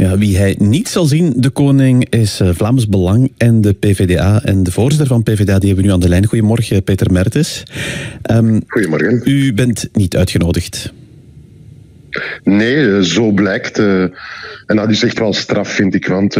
Ja, 0.00 0.18
wie 0.18 0.36
hij 0.36 0.56
niet 0.58 0.88
zal 0.88 1.04
zien, 1.04 1.32
de 1.36 1.50
koning, 1.50 2.06
is 2.10 2.40
uh, 2.40 2.48
Vlaams 2.52 2.88
Belang 2.88 3.32
en 3.36 3.60
de 3.60 3.72
PVDA. 3.72 4.42
En 4.44 4.62
de 4.62 4.72
voorzitter 4.72 5.06
van 5.06 5.22
PVDA 5.22 5.58
die 5.58 5.66
hebben 5.66 5.76
we 5.76 5.82
nu 5.82 5.90
aan 5.90 6.00
de 6.00 6.08
lijn. 6.08 6.26
Goedemorgen, 6.26 6.82
Peter 6.84 7.12
Mertes. 7.12 7.62
Um, 8.30 8.62
Goedemorgen. 8.66 9.20
U 9.24 9.54
bent 9.54 9.88
niet 9.92 10.16
uitgenodigd. 10.16 10.92
Nee, 12.44 13.04
zo 13.04 13.30
blijkt. 13.30 13.78
Uh, 13.78 14.02
en 14.66 14.76
dat 14.76 14.90
is 14.90 15.02
echt 15.02 15.18
wel 15.18 15.32
straf, 15.32 15.68
vind 15.68 15.94
ik. 15.94 16.06
Want 16.06 16.34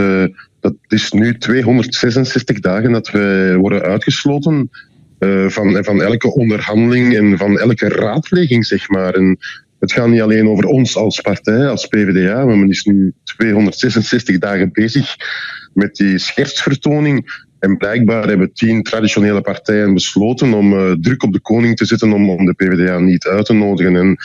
dat 0.61 0.75
is 0.89 1.13
nu 1.13 1.39
266 1.39 2.61
dagen 2.61 2.93
dat 2.93 3.11
we 3.11 3.57
worden 3.59 3.83
uitgesloten 3.83 4.71
uh, 5.19 5.49
van, 5.49 5.85
van 5.85 6.03
elke 6.03 6.35
onderhandeling 6.35 7.17
en 7.17 7.39
van 7.39 7.59
elke 7.59 7.89
raadpleging, 7.89 8.67
zeg 8.67 8.89
maar. 8.89 9.15
En 9.15 9.39
het 9.81 9.93
gaat 9.93 10.09
niet 10.09 10.21
alleen 10.21 10.49
over 10.49 10.65
ons 10.65 10.96
als 10.96 11.21
partij, 11.21 11.69
als 11.69 11.87
PvdA. 11.87 12.45
Men 12.45 12.69
is 12.69 12.85
nu 12.85 13.15
266 13.25 14.39
dagen 14.39 14.73
bezig 14.73 15.17
met 15.75 15.96
die 15.96 16.18
schertsvertoning. 16.18 17.46
En 17.59 17.77
blijkbaar 17.77 18.29
hebben 18.29 18.53
tien 18.53 18.82
traditionele 18.82 19.40
partijen 19.40 19.95
besloten 19.95 20.53
om 20.53 20.73
uh, 20.73 20.93
druk 21.01 21.23
op 21.23 21.32
de 21.32 21.40
koning 21.40 21.77
te 21.77 21.85
zetten 21.85 22.13
om, 22.13 22.31
om 22.31 22.45
de 22.45 22.54
PvdA 22.54 22.99
niet 22.99 23.27
uit 23.27 23.46
te 23.46 23.53
nodigen. 23.53 23.96
En 23.96 24.17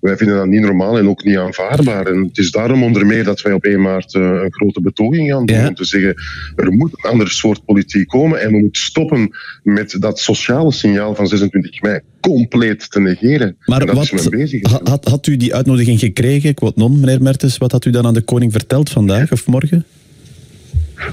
wij 0.00 0.16
vinden 0.16 0.36
dat 0.36 0.46
niet 0.46 0.60
normaal 0.60 0.98
en 0.98 1.08
ook 1.08 1.24
niet 1.24 1.36
aanvaardbaar. 1.36 2.06
En 2.06 2.24
het 2.24 2.38
is 2.38 2.50
daarom 2.50 2.82
onder 2.82 3.06
meer 3.06 3.24
dat 3.24 3.42
wij 3.42 3.52
op 3.52 3.64
1 3.64 3.80
maart 3.80 4.14
uh, 4.14 4.22
een 4.22 4.52
grote 4.52 4.80
betoging 4.80 5.30
gaan 5.30 5.46
doen. 5.46 5.66
Om 5.66 5.74
te 5.74 5.84
zeggen, 5.84 6.14
er 6.56 6.72
moet 6.72 6.90
een 6.92 7.10
ander 7.10 7.30
soort 7.30 7.64
politiek 7.64 8.08
komen 8.08 8.40
en 8.40 8.52
we 8.52 8.58
moeten 8.58 8.82
stoppen 8.82 9.30
met 9.62 9.96
dat 9.98 10.18
sociale 10.18 10.72
signaal 10.72 11.14
van 11.14 11.26
26 11.26 11.82
mei 11.82 12.00
compleet 12.20 12.90
te 12.90 13.00
negeren. 13.00 13.56
Maar 13.64 13.86
wat, 13.86 14.30
bezig 14.30 14.70
had, 14.84 15.08
had 15.08 15.26
u 15.26 15.36
die 15.36 15.54
uitnodiging 15.54 15.98
gekregen, 15.98 16.54
quote 16.54 16.78
non, 16.78 17.00
meneer 17.00 17.22
Mertens, 17.22 17.58
wat 17.58 17.72
had 17.72 17.84
u 17.84 17.90
dan 17.90 18.06
aan 18.06 18.14
de 18.14 18.22
koning 18.22 18.52
verteld 18.52 18.90
vandaag 18.90 19.32
of 19.32 19.46
morgen? 19.46 19.84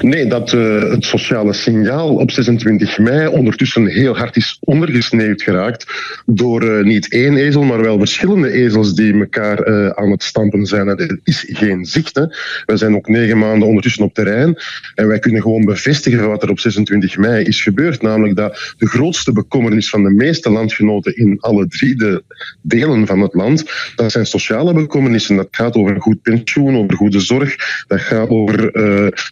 Nee, 0.01 0.27
dat 0.27 0.53
uh, 0.53 0.91
het 0.91 1.05
sociale 1.05 1.53
signaal 1.53 2.15
op 2.15 2.31
26 2.31 2.97
mei 2.97 3.27
ondertussen 3.27 3.85
heel 3.87 4.17
hard 4.17 4.35
is 4.35 4.57
ondergesneeuwd 4.59 5.41
geraakt 5.41 5.85
door 6.25 6.63
uh, 6.63 6.83
niet 6.83 7.11
één 7.11 7.37
ezel, 7.37 7.63
maar 7.63 7.81
wel 7.81 7.97
verschillende 7.97 8.51
ezels 8.51 8.93
die 8.93 9.19
elkaar 9.19 9.67
uh, 9.67 9.89
aan 9.89 10.11
het 10.11 10.23
stampen 10.23 10.65
zijn. 10.65 10.87
Er 10.87 11.19
is 11.23 11.45
geen 11.47 11.85
zicht. 11.85 12.27
Wij 12.65 12.77
zijn 12.77 12.95
ook 12.95 13.07
negen 13.07 13.37
maanden 13.37 13.67
ondertussen 13.67 14.03
op 14.03 14.13
terrein 14.13 14.57
en 14.95 15.07
wij 15.07 15.19
kunnen 15.19 15.41
gewoon 15.41 15.65
bevestigen 15.65 16.27
wat 16.27 16.43
er 16.43 16.49
op 16.49 16.59
26 16.59 17.17
mei 17.17 17.45
is 17.45 17.61
gebeurd. 17.61 18.01
Namelijk 18.01 18.35
dat 18.35 18.73
de 18.77 18.87
grootste 18.87 19.31
bekommernis 19.31 19.89
van 19.89 20.03
de 20.03 20.11
meeste 20.11 20.49
landgenoten 20.49 21.15
in 21.15 21.37
alle 21.39 21.67
drie 21.67 21.95
de 21.95 22.23
delen 22.61 23.07
van 23.07 23.21
het 23.21 23.33
land, 23.33 23.65
dat 23.95 24.11
zijn 24.11 24.25
sociale 24.25 24.73
bekommernissen. 24.73 25.35
Dat 25.35 25.47
gaat 25.51 25.75
over 25.75 26.01
goed 26.01 26.21
pensioen, 26.21 26.77
over 26.77 26.95
goede 26.95 27.19
zorg, 27.19 27.55
dat 27.87 28.01
gaat 28.01 28.29
over 28.29 28.71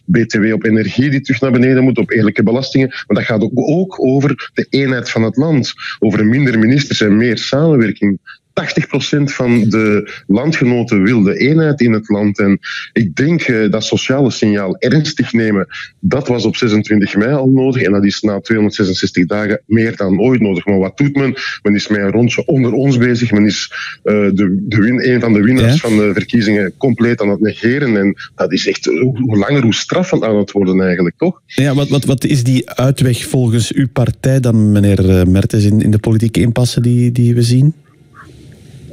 BTW 0.04 0.45
op 0.52 0.64
energie 0.64 1.10
die 1.10 1.20
terug 1.20 1.40
naar 1.40 1.50
beneden 1.50 1.82
moet, 1.82 1.98
op 1.98 2.10
eerlijke 2.10 2.42
belastingen. 2.42 2.88
Maar 2.88 3.16
dat 3.16 3.24
gaat 3.24 3.42
ook 3.42 4.00
over 4.00 4.50
de 4.54 4.66
eenheid 4.70 5.10
van 5.10 5.22
het 5.22 5.36
land, 5.36 5.72
over 5.98 6.26
minder 6.26 6.58
ministers 6.58 7.00
en 7.00 7.16
meer 7.16 7.38
samenwerking. 7.38 8.18
80% 8.62 9.22
van 9.22 9.68
de 9.68 10.12
landgenoten 10.26 11.02
wil 11.02 11.22
de 11.22 11.38
eenheid 11.38 11.80
in 11.80 11.92
het 11.92 12.08
land. 12.08 12.38
En 12.38 12.58
ik 12.92 13.16
denk 13.16 13.48
uh, 13.48 13.70
dat 13.70 13.84
sociale 13.84 14.30
signaal 14.30 14.76
ernstig 14.76 15.32
nemen, 15.32 15.66
dat 16.00 16.28
was 16.28 16.44
op 16.44 16.56
26 16.56 17.16
mei 17.16 17.32
al 17.32 17.48
nodig. 17.48 17.82
En 17.82 17.92
dat 17.92 18.04
is 18.04 18.20
na 18.20 18.40
266 18.40 19.26
dagen 19.26 19.62
meer 19.66 19.96
dan 19.96 20.20
ooit 20.20 20.40
nodig. 20.40 20.66
Maar 20.66 20.78
wat 20.78 20.96
doet 20.96 21.16
men? 21.16 21.34
Men 21.62 21.74
is 21.74 21.88
met 21.88 22.00
een 22.00 22.10
rondje 22.10 22.46
onder 22.46 22.72
ons 22.72 22.98
bezig. 22.98 23.32
Men 23.32 23.46
is 23.46 23.72
uh, 24.04 24.12
de, 24.12 24.64
de 24.68 24.76
win, 24.76 25.08
een 25.12 25.20
van 25.20 25.32
de 25.32 25.42
winnaars 25.42 25.80
van 25.80 25.96
de 25.96 26.10
verkiezingen 26.14 26.76
compleet 26.76 27.20
aan 27.20 27.30
het 27.30 27.40
negeren. 27.40 27.96
En 27.96 28.14
dat 28.34 28.52
is 28.52 28.66
echt 28.66 28.84
hoe 28.84 29.36
langer, 29.36 29.62
hoe 29.62 29.74
straffend 29.74 30.22
aan 30.22 30.36
het 30.36 30.52
worden 30.52 30.80
eigenlijk, 30.80 31.16
toch? 31.16 31.40
Ja, 31.46 31.74
wat, 31.74 31.88
wat, 31.88 32.04
wat 32.04 32.24
is 32.24 32.44
die 32.44 32.70
uitweg 32.70 33.26
volgens 33.26 33.72
uw 33.72 33.88
partij 33.92 34.40
dan, 34.40 34.72
meneer 34.72 35.18
eh, 35.18 35.26
Mertens, 35.26 35.64
in, 35.64 35.80
in 35.80 35.90
de 35.90 35.98
politieke 35.98 36.40
impasse 36.40 36.80
die, 36.80 37.12
die 37.12 37.34
we 37.34 37.42
zien? 37.42 37.74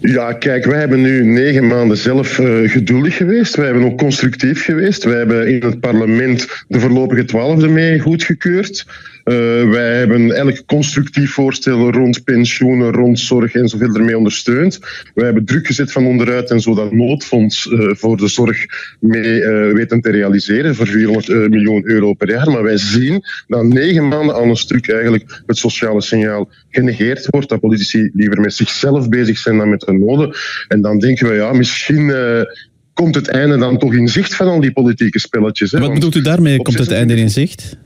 Ja, 0.05 0.33
kijk, 0.33 0.65
wij 0.65 0.79
hebben 0.79 1.01
nu 1.01 1.23
negen 1.25 1.67
maanden 1.67 1.97
zelf 1.97 2.39
uh, 2.39 2.69
geduldig 2.69 3.17
geweest. 3.17 3.55
Wij 3.55 3.65
hebben 3.65 3.83
ook 3.83 3.97
constructief 3.97 4.63
geweest. 4.63 5.03
Wij 5.03 5.17
hebben 5.17 5.47
in 5.47 5.63
het 5.63 5.79
parlement 5.79 6.65
de 6.67 6.79
voorlopige 6.79 7.25
twaalfde 7.25 7.67
mee 7.67 7.99
goedgekeurd. 7.99 8.85
Uh, 9.25 9.35
wij 9.69 9.97
hebben 9.97 10.31
elk 10.31 10.65
constructief 10.65 11.33
voorstel 11.33 11.91
rond 11.91 12.23
pensioenen, 12.23 12.91
rond 12.91 13.19
zorg 13.19 13.53
en 13.53 13.67
zoveel 13.67 13.95
ermee 13.95 14.17
ondersteund. 14.17 14.79
Wij 15.13 15.25
hebben 15.25 15.45
druk 15.45 15.67
gezet 15.67 15.91
van 15.91 16.05
onderuit 16.05 16.49
en 16.49 16.59
zo 16.59 16.75
dat 16.75 16.91
noodfonds 16.91 17.65
uh, 17.65 17.93
voor 17.93 18.17
de 18.17 18.27
zorg 18.27 18.65
mee 18.99 19.45
weten 19.73 20.01
te 20.01 20.11
realiseren 20.11 20.75
voor 20.75 20.87
400 20.87 21.27
miljoen 21.49 21.81
euro 21.85 22.13
per 22.13 22.29
jaar. 22.29 22.51
Maar 22.51 22.63
wij 22.63 22.77
zien 22.77 23.23
dat 23.47 23.63
negen 23.63 24.07
maanden 24.07 24.35
aan 24.35 24.49
een 24.49 24.55
stuk 24.55 24.89
eigenlijk 24.89 25.41
het 25.45 25.57
sociale 25.57 26.01
signaal 26.01 26.49
genegeerd 26.69 27.27
wordt. 27.29 27.49
Dat 27.49 27.59
politici 27.59 28.09
liever 28.13 28.41
met 28.41 28.53
zichzelf 28.53 29.09
bezig 29.09 29.37
zijn 29.37 29.57
dan 29.57 29.69
met 29.69 29.87
noden. 29.99 30.35
En 30.67 30.81
dan 30.81 30.99
denken 30.99 31.27
we, 31.27 31.33
ja, 31.33 31.53
misschien 31.53 32.13
komt 32.93 33.15
het 33.15 33.27
einde 33.27 33.57
dan 33.57 33.77
toch 33.77 33.93
in 33.93 34.07
zicht 34.07 34.35
van 34.35 34.47
al 34.47 34.61
die 34.61 34.71
politieke 34.71 35.19
spelletjes. 35.19 35.71
Hè? 35.71 35.79
Wat 35.79 35.93
bedoelt 35.93 36.15
u 36.15 36.21
daarmee, 36.21 36.61
komt 36.61 36.79
het 36.79 36.91
einde 36.91 37.15
in 37.15 37.29
zicht? 37.29 37.77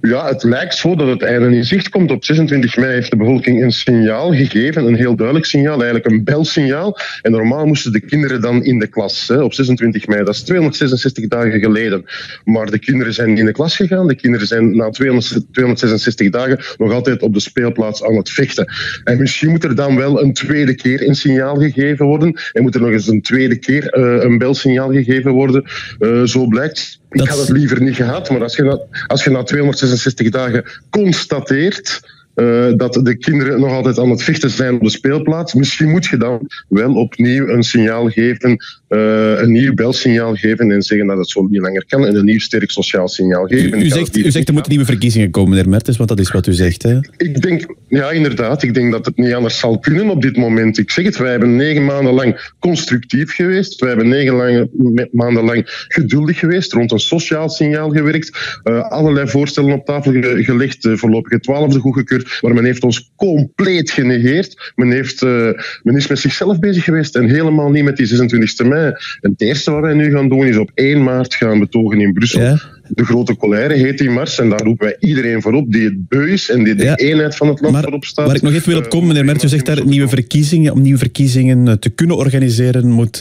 Ja, 0.00 0.26
het 0.26 0.42
lijkt 0.42 0.74
zo 0.74 0.96
dat 0.96 1.08
het 1.08 1.22
einde 1.22 1.56
in 1.56 1.64
zicht 1.64 1.88
komt. 1.88 2.10
Op 2.10 2.24
26 2.24 2.76
mei 2.76 2.92
heeft 2.92 3.10
de 3.10 3.16
bevolking 3.16 3.62
een 3.62 3.72
signaal 3.72 4.34
gegeven, 4.34 4.86
een 4.86 4.94
heel 4.94 5.16
duidelijk 5.16 5.46
signaal, 5.46 5.82
eigenlijk 5.82 6.06
een 6.06 6.24
belsignaal. 6.24 6.98
En 7.22 7.30
normaal 7.30 7.66
moesten 7.66 7.92
de 7.92 8.00
kinderen 8.00 8.40
dan 8.40 8.64
in 8.64 8.78
de 8.78 8.86
klas 8.86 9.28
hè, 9.28 9.42
op 9.42 9.54
26 9.54 10.06
mei. 10.06 10.24
Dat 10.24 10.34
is 10.34 10.42
266 10.42 11.28
dagen 11.28 11.60
geleden. 11.60 12.04
Maar 12.44 12.66
de 12.66 12.78
kinderen 12.78 13.14
zijn 13.14 13.38
in 13.38 13.44
de 13.44 13.52
klas 13.52 13.76
gegaan. 13.76 14.06
De 14.06 14.14
kinderen 14.14 14.46
zijn 14.46 14.76
na 14.76 14.90
266 14.90 16.30
dagen 16.30 16.60
nog 16.76 16.92
altijd 16.92 17.22
op 17.22 17.34
de 17.34 17.40
speelplaats 17.40 18.04
aan 18.04 18.16
het 18.16 18.30
vechten. 18.30 18.72
En 19.04 19.18
misschien 19.18 19.50
moet 19.50 19.64
er 19.64 19.74
dan 19.74 19.96
wel 19.96 20.22
een 20.22 20.32
tweede 20.32 20.74
keer 20.74 21.08
een 21.08 21.14
signaal 21.14 21.56
gegeven 21.56 22.06
worden. 22.06 22.40
En 22.52 22.62
moet 22.62 22.74
er 22.74 22.80
nog 22.80 22.90
eens 22.90 23.08
een 23.08 23.22
tweede 23.22 23.58
keer 23.58 23.98
uh, 23.98 24.22
een 24.22 24.38
belsignaal 24.38 24.92
gegeven 24.92 25.32
worden. 25.32 25.64
Uh, 25.98 26.22
zo 26.22 26.46
blijkt. 26.46 26.99
Ik 27.10 27.28
had 27.28 27.38
het 27.38 27.48
liever 27.48 27.82
niet 27.82 27.96
gehad, 27.96 28.30
maar 28.30 28.42
als 28.42 28.56
je 28.56 28.62
na, 28.62 28.78
als 29.06 29.24
je 29.24 29.30
na 29.30 29.42
266 29.42 30.28
dagen 30.30 30.64
constateert 30.90 32.00
uh, 32.40 32.72
dat 32.76 33.00
de 33.02 33.16
kinderen 33.18 33.60
nog 33.60 33.72
altijd 33.72 33.98
aan 33.98 34.10
het 34.10 34.22
vechten 34.22 34.50
zijn 34.50 34.74
op 34.74 34.82
de 34.82 34.90
speelplaats. 34.90 35.54
Misschien 35.54 35.90
moet 35.90 36.06
je 36.06 36.16
dan 36.16 36.48
wel 36.68 36.94
opnieuw 36.94 37.48
een 37.48 37.62
signaal 37.62 38.08
geven, 38.08 38.64
uh, 38.88 39.40
een 39.40 39.52
nieuw 39.52 39.74
belsignaal 39.74 40.34
geven 40.34 40.70
en 40.70 40.82
zeggen 40.82 41.06
dat 41.06 41.18
het 41.18 41.28
zo 41.28 41.42
niet 41.42 41.60
langer 41.60 41.84
kan 41.88 42.06
en 42.06 42.14
een 42.14 42.24
nieuw 42.24 42.38
sterk 42.38 42.70
sociaal 42.70 43.08
signaal 43.08 43.46
geven. 43.46 43.80
U, 43.80 43.84
u 43.84 43.88
zegt, 43.88 44.16
u 44.16 44.30
zegt 44.30 44.46
er 44.48 44.52
moeten 44.52 44.72
nieuwe 44.72 44.86
verkiezingen 44.86 45.30
komen, 45.30 45.50
meneer 45.50 45.68
Mertens, 45.68 45.96
want 45.96 46.08
dat 46.08 46.20
is 46.20 46.30
wat 46.30 46.46
u 46.46 46.52
zegt. 46.52 46.82
Hè? 46.82 46.98
Ik 47.16 47.42
denk, 47.42 47.74
ja 47.88 48.10
inderdaad, 48.10 48.62
ik 48.62 48.74
denk 48.74 48.92
dat 48.92 49.06
het 49.06 49.16
niet 49.16 49.32
anders 49.32 49.58
zal 49.58 49.78
kunnen 49.78 50.10
op 50.10 50.22
dit 50.22 50.36
moment. 50.36 50.78
Ik 50.78 50.90
zeg 50.90 51.04
het, 51.04 51.16
wij 51.16 51.30
hebben 51.30 51.56
negen 51.56 51.84
maanden 51.84 52.12
lang 52.12 52.52
constructief 52.58 53.34
geweest, 53.34 53.80
wij 53.80 53.88
hebben 53.88 54.08
negen 54.08 54.34
lange, 54.34 54.68
maanden 55.12 55.44
lang 55.44 55.84
geduldig 55.88 56.38
geweest, 56.38 56.72
rond 56.72 56.92
een 56.92 56.98
sociaal 56.98 57.48
signaal 57.48 57.90
gewerkt, 57.90 58.60
uh, 58.64 58.80
allerlei 58.80 59.28
voorstellen 59.28 59.72
op 59.72 59.84
tafel 59.84 60.12
gelegd, 60.22 60.88
voorlopige 60.92 61.40
twaalfde 61.40 61.78
goedgekeurd 61.78 62.29
maar 62.40 62.54
men 62.54 62.64
heeft 62.64 62.82
ons 62.82 63.10
compleet 63.16 63.90
genegeerd. 63.90 64.72
Men, 64.74 64.90
heeft, 64.90 65.22
uh, 65.22 65.50
men 65.82 65.96
is 65.96 66.06
met 66.06 66.18
zichzelf 66.18 66.58
bezig 66.58 66.84
geweest 66.84 67.16
en 67.16 67.28
helemaal 67.28 67.70
niet 67.70 67.84
met 67.84 67.96
die 67.96 68.06
26e 68.06 68.66
mei. 68.68 68.86
En 69.20 69.30
het 69.30 69.40
eerste 69.40 69.70
wat 69.70 69.80
wij 69.80 69.94
nu 69.94 70.10
gaan 70.10 70.28
doen 70.28 70.46
is 70.46 70.56
op 70.56 70.70
1 70.74 71.02
maart 71.02 71.34
gaan 71.34 71.58
betogen 71.58 72.00
in 72.00 72.12
Brussel. 72.12 72.40
Ja? 72.40 72.60
De 72.88 73.04
grote 73.04 73.36
colère 73.36 73.74
heet 73.74 73.98
die 73.98 74.10
mars 74.10 74.38
en 74.38 74.48
daar 74.48 74.62
roepen 74.62 74.86
wij 74.86 74.96
iedereen 75.00 75.42
voor 75.42 75.52
op 75.52 75.72
die 75.72 75.84
het 75.84 76.08
beu 76.08 76.32
is 76.32 76.50
en 76.50 76.64
die 76.64 76.74
de 76.74 76.82
ja. 76.82 76.96
eenheid 76.96 77.36
van 77.36 77.48
het 77.48 77.60
land 77.60 77.72
maar, 77.72 77.82
voorop 77.82 78.04
staat. 78.04 78.26
Waar 78.26 78.36
ik 78.36 78.42
nog 78.42 78.52
even 78.52 78.68
wil 78.68 78.78
op 78.78 78.90
komen, 78.90 79.08
meneer 79.08 79.24
Mertje 79.24 79.48
zegt 79.48 79.66
daar 79.66 79.86
nieuwe 79.86 80.08
verkiezingen. 80.08 80.72
Om 80.72 80.82
nieuwe 80.82 80.98
verkiezingen 80.98 81.68
eh, 81.68 81.74
te 81.74 81.88
kunnen 81.90 82.16
organiseren 82.16 82.88
moet 82.90 83.18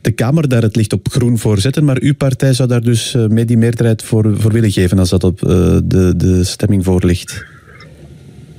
de 0.00 0.10
Kamer 0.14 0.48
daar 0.48 0.62
het 0.62 0.76
licht 0.76 0.92
op 0.92 1.08
groen 1.10 1.38
voor 1.38 1.58
zetten. 1.58 1.84
Maar 1.84 1.98
uw 2.00 2.14
partij 2.14 2.52
zou 2.52 2.68
daar 2.68 2.82
dus 2.82 3.16
mee 3.28 3.44
die 3.44 3.56
meerderheid 3.56 4.02
voor, 4.02 4.34
voor 4.38 4.52
willen 4.52 4.70
geven 4.70 4.98
als 4.98 5.10
dat 5.10 5.24
op 5.24 5.38
de, 5.38 6.14
de 6.16 6.44
stemming 6.44 6.84
voor 6.84 7.04
ligt. 7.04 7.44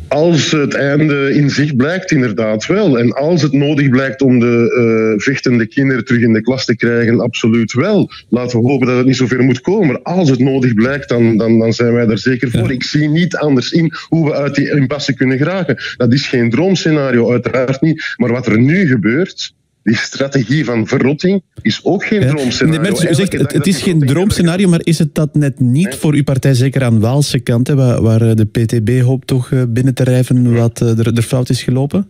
Als 0.07 0.51
het 0.51 0.73
einde 0.73 1.33
in 1.33 1.49
zicht 1.49 1.75
blijkt, 1.75 2.11
inderdaad 2.11 2.65
wel. 2.65 2.99
En 2.99 3.11
als 3.11 3.41
het 3.41 3.51
nodig 3.51 3.89
blijkt 3.89 4.21
om 4.21 4.39
de 4.39 5.15
uh, 5.15 5.23
vechtende 5.23 5.67
kinderen 5.67 6.05
terug 6.05 6.21
in 6.21 6.33
de 6.33 6.41
klas 6.41 6.65
te 6.65 6.75
krijgen, 6.75 7.19
absoluut 7.19 7.73
wel. 7.73 8.11
Laten 8.29 8.59
we 8.59 8.67
hopen 8.67 8.87
dat 8.87 8.97
het 8.97 9.05
niet 9.05 9.15
zover 9.15 9.43
moet 9.43 9.61
komen. 9.61 9.87
Maar 9.87 10.01
als 10.01 10.29
het 10.29 10.39
nodig 10.39 10.73
blijkt, 10.73 11.09
dan, 11.09 11.37
dan, 11.37 11.59
dan 11.59 11.73
zijn 11.73 11.93
wij 11.93 12.07
er 12.07 12.19
zeker 12.19 12.51
voor. 12.51 12.67
Ja. 12.67 12.73
Ik 12.73 12.83
zie 12.83 13.09
niet 13.09 13.35
anders 13.35 13.71
in 13.71 13.93
hoe 14.07 14.25
we 14.25 14.33
uit 14.33 14.55
die 14.55 14.71
impasse 14.71 15.13
kunnen 15.13 15.37
geraken. 15.37 15.77
Dat 15.97 16.13
is 16.13 16.27
geen 16.27 16.49
droomscenario, 16.49 17.31
uiteraard 17.31 17.81
niet. 17.81 18.13
Maar 18.15 18.31
wat 18.31 18.47
er 18.47 18.59
nu 18.59 18.87
gebeurt, 18.87 19.53
die 19.87 19.95
strategie 19.95 20.65
van 20.65 20.87
verrotting 20.87 21.43
is 21.61 21.79
ook 21.83 22.05
geen 22.05 22.21
ja. 22.21 22.27
droomscenario. 22.27 22.81
Nee, 22.81 23.09
u 23.09 23.13
zegt, 23.13 23.33
het, 23.33 23.53
het 23.53 23.67
is 23.67 23.81
geen 23.81 23.99
droomscenario, 23.99 24.69
maar 24.69 24.81
is 24.83 24.99
het 24.99 25.15
dat 25.15 25.35
net 25.35 25.59
niet 25.59 25.89
nee. 25.89 25.97
voor 25.97 26.13
uw 26.13 26.23
partij, 26.23 26.53
zeker 26.53 26.83
aan 26.83 26.99
Waalse 26.99 27.39
kant, 27.39 27.67
hè, 27.67 27.75
waar, 27.75 28.01
waar, 28.01 28.35
de 28.35 28.45
PTB 28.45 29.01
hoopt 29.01 29.27
toch 29.27 29.49
binnen 29.67 29.93
te 29.93 30.03
rijven 30.03 30.53
wat 30.53 30.79
er, 30.79 31.15
er 31.15 31.21
fout 31.21 31.49
is 31.49 31.63
gelopen? 31.63 32.07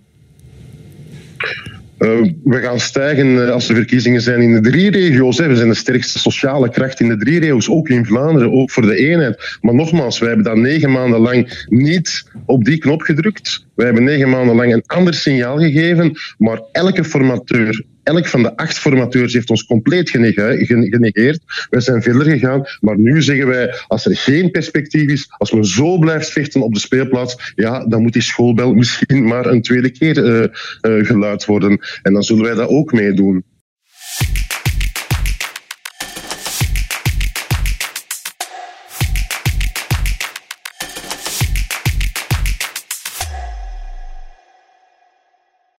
We 1.98 2.60
gaan 2.62 2.80
stijgen 2.80 3.54
als 3.54 3.70
er 3.70 3.76
verkiezingen 3.76 4.22
zijn 4.22 4.42
in 4.42 4.54
de 4.54 4.70
drie 4.70 4.92
regio's. 4.92 5.38
Hè. 5.38 5.48
We 5.48 5.56
zijn 5.56 5.70
de 5.70 5.76
sterkste 5.76 6.20
sociale 6.20 6.70
kracht 6.70 7.00
in 7.00 7.08
de 7.08 7.18
drie 7.18 7.40
regio's, 7.40 7.70
ook 7.70 7.90
in 7.90 8.06
Vlaanderen, 8.06 8.52
ook 8.52 8.72
voor 8.72 8.86
de 8.86 8.96
eenheid. 8.96 9.58
Maar 9.62 9.76
nogmaals, 9.76 10.20
wij 10.20 10.28
hebben 10.28 10.46
dan 10.46 10.62
negen 10.62 10.92
maanden 10.92 11.20
lang 11.20 11.66
niet 11.70 12.30
op 12.46 12.64
die 12.64 12.78
knop 12.78 13.02
gedrukt. 13.02 13.66
Wij 13.76 13.86
hebben 13.86 14.04
negen 14.04 14.30
maanden 14.30 14.56
lang 14.56 14.74
een 14.74 14.84
ander 14.86 15.14
signaal 15.14 15.58
gegeven, 15.58 16.12
maar 16.38 16.62
elke 16.72 17.04
formateur, 17.04 17.84
elk 18.08 18.28
van 18.28 18.44
de 18.44 18.56
acht 18.56 18.78
formateurs 18.78 19.34
heeft 19.34 19.50
ons 19.50 19.66
compleet 19.66 20.10
genegeerd. 20.10 21.40
Wij 21.70 21.82
zijn 21.82 22.02
verder 22.02 22.26
gegaan, 22.26 22.64
maar 22.80 23.00
nu 23.00 23.22
zeggen 23.22 23.48
wij, 23.48 23.76
als 23.88 24.06
er 24.06 24.16
geen 24.16 24.52
perspectief 24.52 25.10
is, 25.10 25.26
als 25.38 25.52
we 25.52 25.68
zo 25.68 25.98
blijven 25.98 26.32
vechten 26.32 26.62
op 26.62 26.74
de 26.74 26.80
speelplaats, 26.80 27.54
ja, 27.56 27.86
dan 27.86 28.02
moet 28.02 28.14
die 28.14 28.22
schoolbel 28.22 28.74
misschien 28.74 29.24
maar 29.28 29.46
een 29.46 29.62
tweede 29.62 29.90
keer 29.90 30.18
uh, 30.18 30.40
uh, 30.42 31.06
geluid 31.06 31.46
worden. 31.46 31.80
En 32.02 32.14
dan 32.14 32.24
zullen 32.24 32.44
wij 32.44 32.56
dat 32.56 32.70
ook 32.70 32.92
meedoen. 32.92 33.44